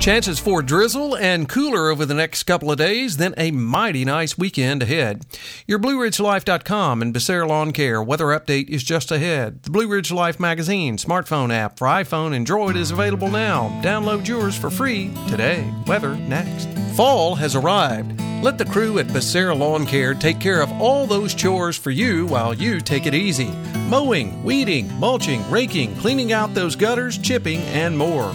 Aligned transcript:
Chances 0.00 0.38
for 0.38 0.62
drizzle 0.62 1.14
and 1.14 1.46
cooler 1.46 1.90
over 1.90 2.06
the 2.06 2.14
next 2.14 2.44
couple 2.44 2.72
of 2.72 2.78
days, 2.78 3.18
then 3.18 3.34
a 3.36 3.50
mighty 3.50 4.02
nice 4.02 4.38
weekend 4.38 4.82
ahead. 4.82 5.26
Your 5.66 5.78
BlueRidgeLife.com 5.78 7.02
and 7.02 7.14
Becerra 7.14 7.46
Lawn 7.46 7.70
Care 7.72 8.02
weather 8.02 8.28
update 8.28 8.70
is 8.70 8.82
just 8.82 9.12
ahead. 9.12 9.62
The 9.62 9.70
Blue 9.70 9.86
Ridge 9.86 10.10
Life 10.10 10.40
magazine 10.40 10.96
smartphone 10.96 11.52
app 11.52 11.78
for 11.78 11.86
iPhone 11.86 12.34
and 12.34 12.46
Droid 12.46 12.76
is 12.76 12.90
available 12.90 13.30
now. 13.30 13.68
Download 13.84 14.26
yours 14.26 14.56
for 14.56 14.70
free 14.70 15.12
today. 15.28 15.70
Weather 15.86 16.16
next. 16.16 16.70
Fall 16.96 17.34
has 17.34 17.54
arrived. 17.54 18.18
Let 18.42 18.56
the 18.56 18.64
crew 18.64 19.00
at 19.00 19.08
Becerra 19.08 19.54
Lawn 19.54 19.84
Care 19.84 20.14
take 20.14 20.40
care 20.40 20.62
of 20.62 20.72
all 20.80 21.06
those 21.06 21.34
chores 21.34 21.76
for 21.76 21.90
you 21.90 22.24
while 22.24 22.54
you 22.54 22.80
take 22.80 23.04
it 23.04 23.14
easy. 23.14 23.50
Mowing, 23.90 24.42
weeding, 24.42 24.90
mulching, 24.98 25.48
raking, 25.50 25.94
cleaning 25.96 26.32
out 26.32 26.54
those 26.54 26.74
gutters, 26.74 27.18
chipping, 27.18 27.60
and 27.64 27.98
more. 27.98 28.34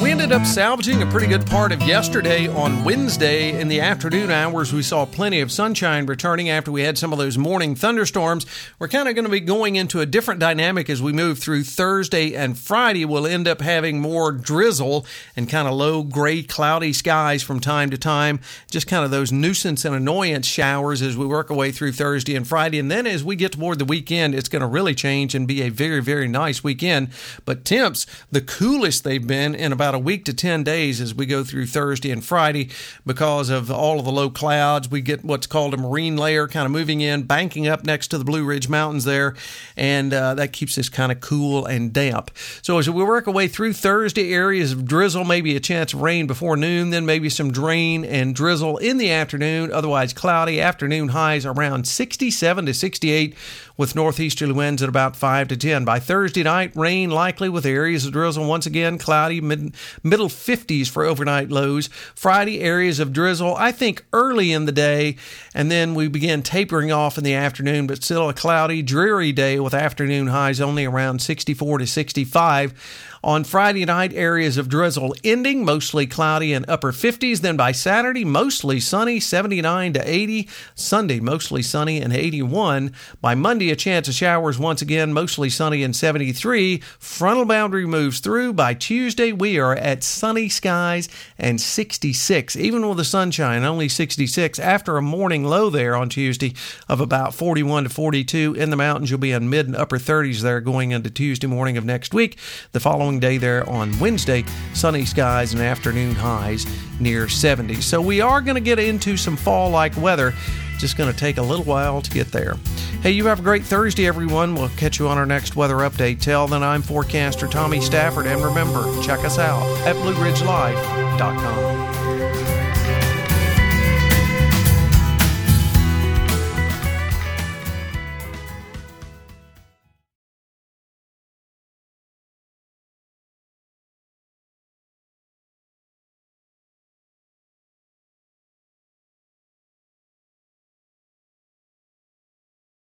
We 0.00 0.12
ended 0.12 0.30
up 0.30 0.46
salvaging 0.46 1.02
a 1.02 1.06
pretty 1.06 1.26
good 1.26 1.44
part 1.44 1.72
of 1.72 1.82
yesterday 1.82 2.46
on 2.46 2.84
Wednesday 2.84 3.60
in 3.60 3.66
the 3.66 3.80
afternoon 3.80 4.30
hours. 4.30 4.72
We 4.72 4.82
saw 4.82 5.04
plenty 5.04 5.40
of 5.40 5.50
sunshine 5.50 6.06
returning 6.06 6.48
after 6.48 6.70
we 6.70 6.82
had 6.82 6.96
some 6.96 7.12
of 7.12 7.18
those 7.18 7.36
morning 7.36 7.74
thunderstorms. 7.74 8.46
We're 8.78 8.86
kind 8.86 9.08
of 9.08 9.16
going 9.16 9.24
to 9.24 9.30
be 9.30 9.40
going 9.40 9.74
into 9.74 9.98
a 10.00 10.06
different 10.06 10.38
dynamic 10.38 10.88
as 10.88 11.02
we 11.02 11.12
move 11.12 11.40
through 11.40 11.64
Thursday 11.64 12.36
and 12.36 12.56
Friday. 12.56 13.04
We'll 13.04 13.26
end 13.26 13.48
up 13.48 13.60
having 13.60 14.00
more 14.00 14.30
drizzle 14.30 15.04
and 15.34 15.48
kind 15.48 15.66
of 15.66 15.74
low, 15.74 16.04
gray, 16.04 16.44
cloudy 16.44 16.92
skies 16.92 17.42
from 17.42 17.58
time 17.58 17.90
to 17.90 17.98
time. 17.98 18.38
Just 18.70 18.86
kind 18.86 19.04
of 19.04 19.10
those 19.10 19.32
nuisance 19.32 19.84
and 19.84 19.96
annoyance 19.96 20.46
showers 20.46 21.02
as 21.02 21.16
we 21.16 21.26
work 21.26 21.50
our 21.50 21.56
way 21.56 21.72
through 21.72 21.92
Thursday 21.92 22.36
and 22.36 22.46
Friday. 22.46 22.78
And 22.78 22.88
then 22.88 23.04
as 23.04 23.24
we 23.24 23.34
get 23.34 23.52
toward 23.52 23.80
the 23.80 23.84
weekend, 23.84 24.36
it's 24.36 24.48
going 24.48 24.62
to 24.62 24.68
really 24.68 24.94
change 24.94 25.34
and 25.34 25.48
be 25.48 25.62
a 25.62 25.70
very, 25.70 26.00
very 26.00 26.28
nice 26.28 26.62
weekend. 26.62 27.08
But 27.44 27.64
temps, 27.64 28.06
the 28.30 28.40
coolest 28.40 29.02
they've 29.02 29.26
been 29.26 29.56
in 29.56 29.72
about 29.72 29.87
about 29.88 29.94
a 29.94 29.98
week 29.98 30.26
to 30.26 30.34
10 30.34 30.64
days 30.64 31.00
as 31.00 31.14
we 31.14 31.24
go 31.24 31.42
through 31.42 31.64
Thursday 31.64 32.10
and 32.10 32.22
Friday 32.22 32.68
because 33.06 33.48
of 33.48 33.70
all 33.70 33.98
of 33.98 34.04
the 34.04 34.12
low 34.12 34.28
clouds. 34.28 34.90
We 34.90 35.00
get 35.00 35.24
what's 35.24 35.46
called 35.46 35.72
a 35.72 35.78
marine 35.78 36.18
layer 36.18 36.46
kind 36.46 36.66
of 36.66 36.72
moving 36.72 37.00
in, 37.00 37.22
banking 37.22 37.66
up 37.66 37.84
next 37.84 38.08
to 38.08 38.18
the 38.18 38.24
Blue 38.24 38.44
Ridge 38.44 38.68
Mountains 38.68 39.04
there, 39.04 39.34
and 39.78 40.12
uh, 40.12 40.34
that 40.34 40.52
keeps 40.52 40.76
us 40.76 40.90
kind 40.90 41.10
of 41.10 41.22
cool 41.22 41.64
and 41.64 41.90
damp. 41.90 42.30
So 42.60 42.76
as 42.76 42.90
we 42.90 43.02
work 43.02 43.26
our 43.26 43.32
way 43.32 43.48
through 43.48 43.72
Thursday, 43.72 44.34
areas 44.34 44.72
of 44.72 44.84
drizzle, 44.84 45.24
maybe 45.24 45.56
a 45.56 45.60
chance 45.60 45.94
of 45.94 46.02
rain 46.02 46.26
before 46.26 46.58
noon, 46.58 46.90
then 46.90 47.06
maybe 47.06 47.30
some 47.30 47.48
rain 47.48 48.04
and 48.04 48.34
drizzle 48.34 48.76
in 48.76 48.98
the 48.98 49.10
afternoon, 49.10 49.72
otherwise 49.72 50.12
cloudy. 50.12 50.60
Afternoon 50.60 51.08
highs 51.08 51.46
around 51.46 51.88
67 51.88 52.66
to 52.66 52.74
68 52.74 53.34
with 53.78 53.94
northeasterly 53.94 54.52
winds 54.52 54.82
at 54.82 54.88
about 54.88 55.16
5 55.16 55.48
to 55.48 55.56
10. 55.56 55.84
By 55.86 56.00
Thursday 56.00 56.42
night, 56.42 56.72
rain 56.74 57.10
likely 57.10 57.48
with 57.48 57.64
areas 57.64 58.04
of 58.04 58.12
drizzle. 58.12 58.46
Once 58.46 58.66
again, 58.66 58.98
cloudy, 58.98 59.40
mid, 59.40 59.72
middle 60.02 60.28
50s 60.28 60.88
for 60.88 61.04
overnight 61.04 61.50
lows. 61.50 61.88
Friday, 62.14 62.60
areas 62.60 62.98
of 62.98 63.12
drizzle, 63.12 63.54
I 63.56 63.72
think 63.72 64.04
early 64.12 64.52
in 64.52 64.64
the 64.64 64.72
day, 64.72 65.16
and 65.54 65.70
then 65.70 65.94
we 65.94 66.08
begin 66.08 66.42
tapering 66.42 66.92
off 66.92 67.18
in 67.18 67.24
the 67.24 67.34
afternoon, 67.34 67.86
but 67.86 68.02
still 68.02 68.28
a 68.28 68.34
cloudy, 68.34 68.82
dreary 68.82 69.32
day 69.32 69.58
with 69.60 69.74
afternoon 69.74 70.28
highs 70.28 70.60
only 70.60 70.84
around 70.84 71.20
64 71.20 71.78
to 71.78 71.86
65. 71.86 73.17
On 73.22 73.42
Friday 73.42 73.84
night, 73.84 74.12
areas 74.14 74.56
of 74.56 74.68
drizzle 74.68 75.12
ending, 75.24 75.64
mostly 75.64 76.06
cloudy 76.06 76.52
and 76.52 76.64
upper 76.68 76.92
50s. 76.92 77.40
Then 77.40 77.56
by 77.56 77.72
Saturday, 77.72 78.24
mostly 78.24 78.78
sunny, 78.78 79.18
79 79.18 79.94
to 79.94 80.08
80. 80.08 80.48
Sunday, 80.76 81.18
mostly 81.18 81.62
sunny 81.62 82.00
and 82.00 82.12
81. 82.12 82.92
By 83.20 83.34
Monday, 83.34 83.70
a 83.70 83.76
chance 83.76 84.06
of 84.06 84.14
showers 84.14 84.56
once 84.56 84.82
again, 84.82 85.12
mostly 85.12 85.50
sunny 85.50 85.82
and 85.82 85.96
73. 85.96 86.78
Frontal 87.00 87.44
boundary 87.44 87.86
moves 87.86 88.20
through. 88.20 88.52
By 88.52 88.74
Tuesday, 88.74 89.32
we 89.32 89.58
are 89.58 89.74
at 89.74 90.04
sunny 90.04 90.48
skies 90.48 91.08
and 91.38 91.60
66. 91.60 92.54
Even 92.54 92.88
with 92.88 92.98
the 92.98 93.04
sunshine, 93.04 93.64
only 93.64 93.88
66. 93.88 94.60
After 94.60 94.96
a 94.96 95.02
morning 95.02 95.44
low 95.44 95.70
there 95.70 95.96
on 95.96 96.08
Tuesday 96.08 96.54
of 96.88 97.00
about 97.00 97.34
41 97.34 97.84
to 97.84 97.90
42 97.90 98.54
in 98.54 98.70
the 98.70 98.76
mountains, 98.76 99.10
you'll 99.10 99.18
be 99.18 99.32
in 99.32 99.50
mid 99.50 99.66
and 99.66 99.74
upper 99.74 99.98
30s 99.98 100.42
there 100.42 100.60
going 100.60 100.92
into 100.92 101.10
Tuesday 101.10 101.48
morning 101.48 101.76
of 101.76 101.84
next 101.84 102.14
week. 102.14 102.38
The 102.70 102.80
following 102.80 103.07
following 103.08 103.20
day 103.20 103.38
there 103.38 103.66
on 103.70 103.98
Wednesday, 103.98 104.44
sunny 104.74 105.06
skies 105.06 105.54
and 105.54 105.62
afternoon 105.62 106.14
highs 106.14 106.66
near 107.00 107.26
70. 107.26 107.80
So 107.80 108.02
we 108.02 108.20
are 108.20 108.42
going 108.42 108.56
to 108.56 108.60
get 108.60 108.78
into 108.78 109.16
some 109.16 109.34
fall 109.34 109.70
like 109.70 109.96
weather. 109.96 110.34
Just 110.78 110.98
going 110.98 111.10
to 111.10 111.18
take 111.18 111.38
a 111.38 111.42
little 111.42 111.64
while 111.64 112.02
to 112.02 112.10
get 112.10 112.30
there. 112.30 112.56
Hey, 113.00 113.12
you 113.12 113.24
have 113.24 113.40
a 113.40 113.42
great 113.42 113.64
Thursday, 113.64 114.06
everyone. 114.06 114.54
We'll 114.54 114.68
catch 114.70 114.98
you 114.98 115.08
on 115.08 115.16
our 115.16 115.24
next 115.24 115.56
weather 115.56 115.76
update. 115.76 116.20
Till 116.20 116.46
then, 116.48 116.62
I'm 116.62 116.82
forecaster 116.82 117.46
Tommy 117.46 117.80
Stafford, 117.80 118.26
and 118.26 118.42
remember, 118.42 118.84
check 119.02 119.20
us 119.20 119.38
out 119.38 119.62
at 119.86 119.96
BlueRidgeLife.com. 119.96 121.97